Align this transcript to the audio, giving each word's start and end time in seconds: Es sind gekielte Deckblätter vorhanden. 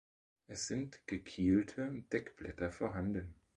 Es 0.47 0.65
sind 0.65 0.99
gekielte 1.05 1.91
Deckblätter 2.11 2.71
vorhanden. 2.71 3.35